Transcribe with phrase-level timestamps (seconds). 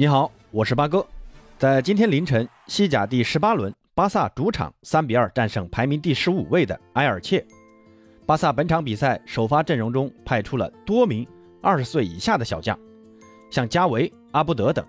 [0.00, 1.04] 你好，我是八哥。
[1.58, 7.44] 在今天凌晨，西甲第十八轮，巴萨主场三比二战胜排名第十五位的埃尔切。
[8.24, 11.26] 巴萨本场比赛首发阵容中派出了多名
[11.60, 12.78] 二十岁以下的小将，
[13.50, 14.86] 像加维、阿布德等，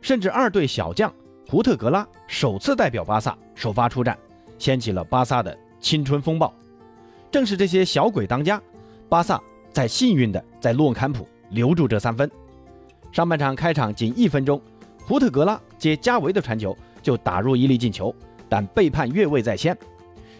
[0.00, 1.12] 甚至二队小将
[1.48, 4.16] 胡特格拉首次代表巴萨首发出战，
[4.58, 6.54] 掀起了巴萨的青春风暴。
[7.32, 8.62] 正是这些小鬼当家，
[9.08, 12.30] 巴萨在幸运的在洛坎普留住这三分。
[13.12, 14.58] 上半场开场仅一分钟，
[15.06, 18.12] 胡特格拉接加维的传球就打入一粒进球，
[18.48, 19.76] 但被判越位在先。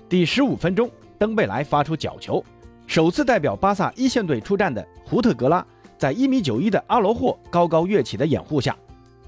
[0.08, 2.42] 第十五分钟，登贝莱发出角球，
[2.86, 5.64] 首次代表巴萨一线队出战的胡特格拉，
[5.98, 8.74] 在一米九一的阿罗霍高高跃起的掩护下，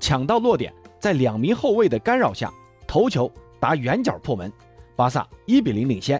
[0.00, 2.50] 抢到落点，在两名后卫的干扰下，
[2.86, 3.30] 头球
[3.60, 4.50] 打远角破门，
[4.96, 6.18] 巴萨一比零领先。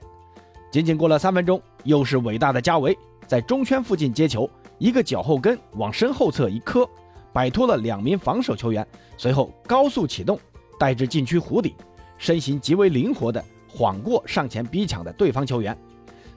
[0.71, 2.95] 仅仅过了三分钟，又是伟大的加维
[3.27, 6.87] 在中圈附近接球，一个脚后跟往身后侧一磕。
[7.35, 10.39] 摆脱了两名防守球员，随后高速启动，
[10.79, 11.75] 带至禁区弧顶，
[12.17, 15.77] 身形极为灵活的晃过上前逼抢的对方球员，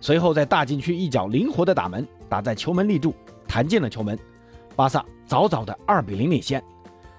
[0.01, 3.13] 随后在大禁区一脚灵活的打门，打在球门立柱，
[3.47, 4.17] 弹进了球门。
[4.75, 6.61] 巴萨早早的二比零领先。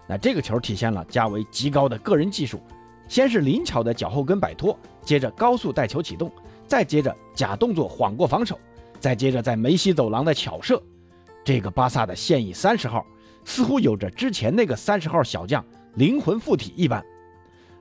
[0.09, 2.61] 那这个球体现了加维极高的个人技术，
[3.09, 6.33] 先是灵巧的脚后跟摆脱，接着高速带球启动，
[6.67, 8.59] 再接着假动作晃过防守，
[8.99, 10.83] 再接着在梅西走廊的巧射。
[11.45, 13.07] 这个巴萨的现役三十号。
[13.49, 17.03] 似乎有着之前那个三十号小将灵魂附体一般，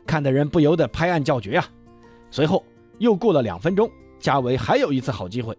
[0.06, 1.70] 看得人不由得拍案叫绝啊！
[2.32, 2.64] 随后
[3.00, 5.56] 又过了两分钟，加维还有一次好机会，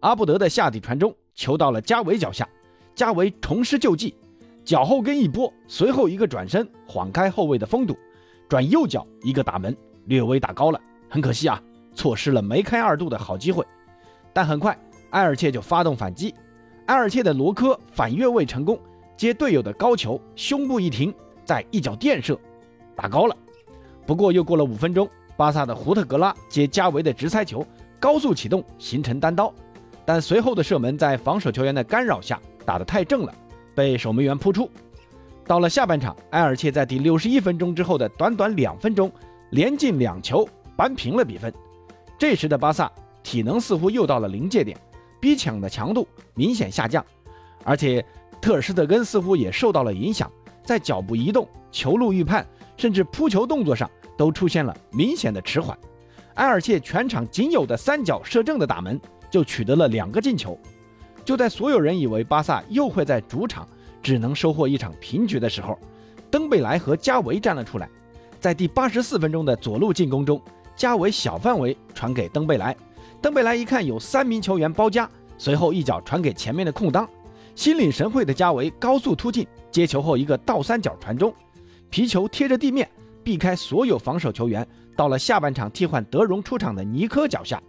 [0.00, 2.48] 阿布德的下底传中，球到了加维脚下，
[2.94, 4.14] 加维重施旧技，
[4.64, 7.94] 脚后跟一拨，随后一个转身晃开后卫的封堵，
[8.48, 11.62] 转右脚一个打门，略微打高了，很可惜啊，
[11.94, 13.62] 错失了梅开二度的好机会。
[14.32, 14.74] 但很快
[15.10, 16.34] 埃尔切就发动反击，
[16.86, 18.80] 埃尔切的罗科反越位成功。
[19.20, 21.12] 接队友的高球，胸部一停，
[21.44, 22.40] 再一脚垫射，
[22.96, 23.36] 打高了。
[24.06, 25.06] 不过又过了五分钟，
[25.36, 27.62] 巴萨的胡特格拉接加维的直塞球，
[27.98, 29.52] 高速启动，形成单刀。
[30.06, 33.34] 但随后的射门在防守球员的干扰下打得太正了，
[33.74, 34.70] 被守门员扑出。
[35.46, 39.12] 到了下半场，埃尔切在第六十一分钟之后的短短两分钟，
[39.50, 41.52] 连进两球，扳平了比分。
[42.16, 42.90] 这时的巴萨
[43.22, 44.74] 体能似乎又到了临界点，
[45.20, 47.04] 逼抢的强度明显下降，
[47.64, 48.02] 而且。
[48.40, 50.30] 特尔施特根似乎也受到了影响，
[50.64, 52.46] 在脚步移动、球路预判，
[52.76, 55.76] 甚至扑球动作上都出现了明显的迟缓。
[56.34, 58.98] 埃尔切全场仅有的三脚射正的打门，
[59.30, 60.58] 就取得了两个进球。
[61.24, 63.68] 就在所有人以为巴萨又会在主场
[64.02, 65.78] 只能收获一场平局的时候，
[66.30, 67.88] 登贝莱和加维站了出来。
[68.40, 70.40] 在第八十四分钟的左路进攻中，
[70.74, 72.74] 加维小范围传给登贝莱，
[73.20, 77.06] 登贝莱一看有三名球员包夹，随后一脚传给前面的空当。
[77.60, 81.30] 心领神会的加维高速突进，接球后一个倒三角传中，
[81.90, 82.90] 皮球贴着地面，
[83.22, 84.66] 避开所有防守球员，
[84.96, 87.62] 到了下半场替换德容出场的尼科脚下。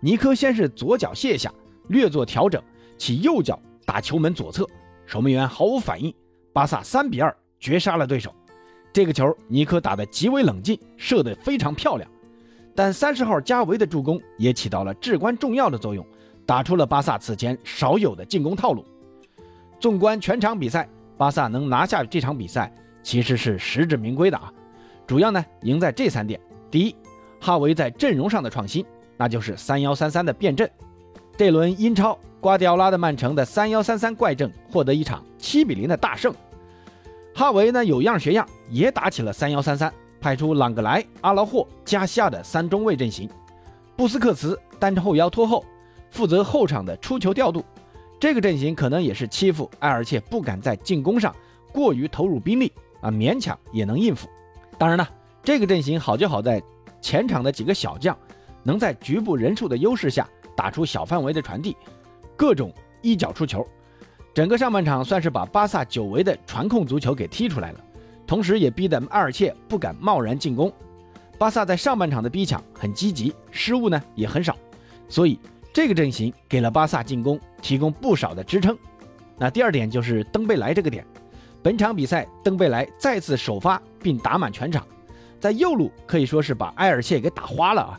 [0.00, 1.50] 尼科先是左脚卸下，
[1.88, 2.62] 略作调整，
[2.98, 4.68] 起右脚打球门左侧，
[5.06, 6.12] 守门员毫无反应。
[6.52, 8.30] 巴萨三比二绝杀了对手。
[8.92, 12.06] 这个球尼科打得极为冷静，射得非常漂亮。
[12.74, 16.06] 但三十号加维的助攻也起到了至关重要的作用，
[16.44, 18.84] 打出了巴萨此前少有的进攻套路。
[19.82, 20.88] 纵观全场比赛，
[21.18, 22.72] 巴萨能拿下这场比赛
[23.02, 24.48] 其实是实至名归的啊！
[25.08, 26.94] 主要呢赢在这三点：第一，
[27.40, 30.70] 哈维在阵容上的创新，那就是三幺三三的变阵。
[31.36, 36.32] 这轮英超，瓜迪奥拉的曼城的三幺三三怪阵获得一场七比零的大胜。
[37.34, 43.28] 哈维呢有样学样，也打起了三幺三三，派出朗格莱、阿劳霍、加西亚的三中卫阵型，
[43.96, 45.64] 布斯克茨单后腰拖后，
[46.08, 47.64] 负责后场的出球调度。
[48.22, 51.34] 这个阵型可能也是欺负埃尔切，不敢在进攻上
[51.72, 54.28] 过于投入兵力啊，勉强也能应付。
[54.78, 55.10] 当然了，
[55.42, 56.62] 这个阵型好就好在
[57.00, 58.16] 前场的几个小将
[58.62, 60.24] 能在局部人数的优势下
[60.56, 61.76] 打出小范围的传递，
[62.36, 63.66] 各种一脚出球。
[64.32, 67.80] 整个上半场算是把巴萨久违的传控足球给踢出来了，
[68.24, 70.72] 同时也逼得埃尔切不敢贸然进攻。
[71.38, 74.56] 巴萨在上半场的逼抢很积极，失误呢也很少，
[75.08, 75.36] 所以。
[75.72, 78.76] 这个阵型给了巴萨进攻提供不少的支撑。
[79.38, 81.04] 那第二点就是登贝莱这个点，
[81.62, 84.86] 本场比赛登贝莱再次首发并打满全场，
[85.40, 87.98] 在右路可以说是把埃尔切给打花了啊！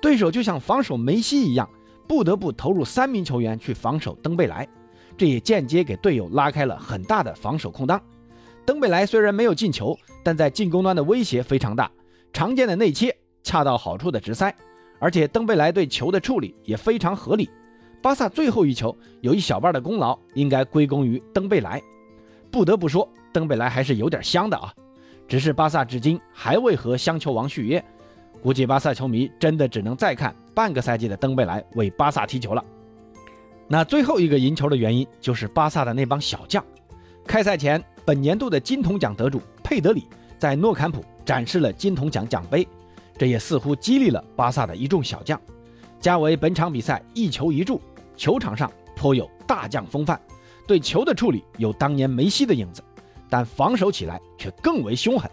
[0.00, 1.68] 对手就像防守梅西一样，
[2.06, 4.68] 不得不投入三名球员去防守登贝莱，
[5.16, 7.98] 这也间接给队友拉开了很大的防守空当。
[8.66, 11.90] 登贝莱虽然没有进球，但在进攻端的威胁非常大，
[12.32, 14.54] 常见的内切，恰到好处的直塞。
[15.04, 17.50] 而且登贝莱对球的处理也非常合理，
[18.00, 21.78] 巴萨最后一球有一小半的功劳应该归功于登贝莱。
[22.50, 24.72] 不得不说，登贝莱还是有点香的啊。
[25.28, 27.84] 只是巴萨至今还未和香球王续约，
[28.42, 32.64] 估计巴萨球迷真的只能再看半个赛季的登贝莱为巴萨踢球了。
[33.68, 36.64] 那最后一个赢球的原因就是巴萨的那帮小将。
[37.26, 40.08] 开赛前，本年度的金童奖得主佩德里
[40.38, 42.66] 在诺坎普展示了金童奖奖杯，
[43.16, 45.40] 这也似乎激励了巴萨的一众小将。
[46.00, 47.80] 加维本场比赛一球一助，
[48.16, 50.20] 球场上颇有大将风范，
[50.66, 52.82] 对球的处理有当年梅西的影子。
[53.30, 55.28] 但防守起来却更为凶狠，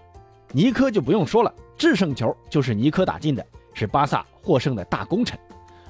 [0.54, 5.38] 尼科就不用说了，制胜球就是尼科打进的，是巴萨获胜的大功臣。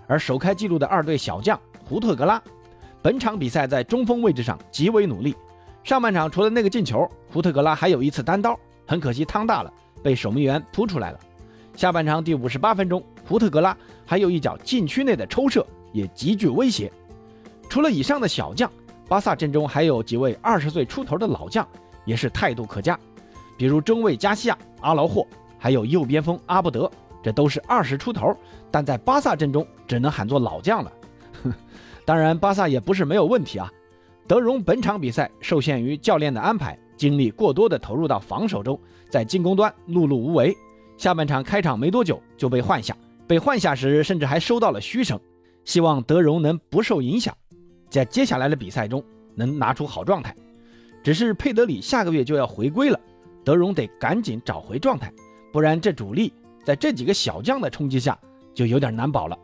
[0.08, 2.42] 而首开纪录的二队小将胡特格拉，
[3.02, 5.36] 本场比赛在中锋位置上极为努力。
[5.84, 9.72] 上半场除了那个进球，胡特格拉还有一次单刀，很可惜趟大了，
[10.04, 11.20] 被守门员扑出来了。
[11.76, 13.76] 下半场第五十八分钟，胡特格拉
[14.06, 16.92] 还有一脚禁区内的抽射，也极具威胁。
[17.70, 18.72] 除了以上的小将，
[19.08, 21.68] 巴萨阵中还有几位二十岁出头的老将。
[22.04, 23.00] 也是态度可嘉，
[23.56, 25.24] 比如中卫加西亚、阿劳霍，
[25.60, 26.92] 还有右边锋阿布德，
[27.22, 28.36] 这都是二十出头，
[28.72, 30.92] 但在巴萨阵中只能喊作老将了。
[32.04, 33.72] 当然，巴萨也不是没有问题啊。
[34.28, 38.78] 德容本场比赛受限于教练的安排，精力过多的投入到防守中，
[39.08, 40.58] 在进攻端碌碌无为。
[41.02, 42.96] 下半场开场没多久就被换下，
[43.26, 45.20] 被换下时甚至还收到了嘘声。
[45.66, 47.36] 希望德容能不受影响，
[47.90, 49.04] 在接下来的比赛中
[49.34, 50.36] 能拿出好状态。
[51.02, 53.00] 只是佩德里下个月就要回归了，
[53.44, 55.12] 德容得赶紧找回状态，
[55.52, 56.32] 不然这主力
[56.64, 58.16] 在这几个小将的冲击下
[58.54, 59.36] 就有点难保了。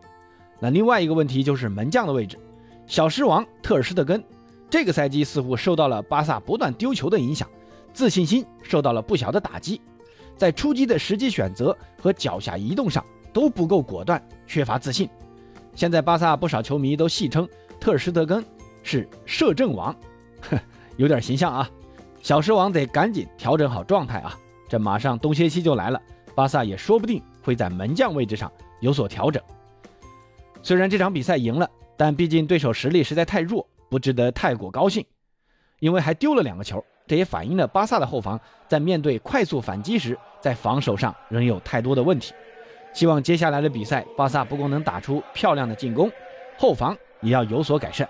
[0.60, 2.38] 那另外一个问题就是门将的位置，
[2.86, 4.24] 小狮王特尔施特根
[4.70, 7.50] 这个赛季似乎受到了巴萨不断丢球的影响，
[7.94, 9.82] 自信心受到了不小的打击，
[10.38, 13.04] 在出击的时机选择和脚下移动上
[13.34, 15.10] 都不够果断，缺乏自信。
[15.74, 17.48] 现在巴萨不少球迷都戏称
[17.80, 18.44] 特尔施特根
[18.84, 19.96] 是摄政王，
[20.42, 20.60] 哼。
[20.98, 21.70] 有点形象啊，
[22.24, 24.36] 小狮王得赶紧调整好状态啊！
[24.68, 26.02] 这马上冬歇期就来了，
[26.34, 29.40] 巴萨也说不定会在门将位置上有所调整。
[30.64, 35.06] 虽然这场比赛赢了，但毕竟对手实力实在太弱，不值得太过高兴。
[35.80, 42.34] 因为还丢了两个球，这也反映了巴萨的后防在面对快速反击时，在防守上仍有太多的问题。
[42.94, 46.12] 希望接下来的比赛，巴萨不光能打出漂亮的进攻，
[46.58, 48.08] 后防也要有所改善。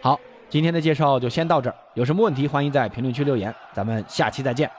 [0.00, 0.18] 好。
[0.50, 4.70] 今天的介绍就先到这儿，有什么问题欢迎在评论区留言，咱们下期再见。